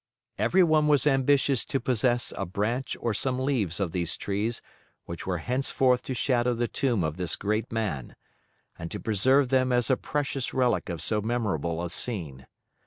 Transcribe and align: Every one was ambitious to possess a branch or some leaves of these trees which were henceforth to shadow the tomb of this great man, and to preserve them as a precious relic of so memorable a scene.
Every 0.39 0.63
one 0.63 0.87
was 0.87 1.05
ambitious 1.05 1.63
to 1.65 1.79
possess 1.79 2.33
a 2.35 2.43
branch 2.43 2.97
or 2.99 3.13
some 3.13 3.37
leaves 3.37 3.79
of 3.79 3.91
these 3.91 4.17
trees 4.17 4.59
which 5.05 5.27
were 5.27 5.37
henceforth 5.37 6.01
to 6.05 6.15
shadow 6.15 6.55
the 6.55 6.67
tomb 6.67 7.03
of 7.03 7.17
this 7.17 7.35
great 7.35 7.71
man, 7.71 8.15
and 8.79 8.89
to 8.89 8.99
preserve 8.99 9.49
them 9.49 9.71
as 9.71 9.91
a 9.91 9.97
precious 9.97 10.55
relic 10.55 10.89
of 10.89 11.03
so 11.03 11.21
memorable 11.21 11.83
a 11.83 11.89
scene. 11.91 12.47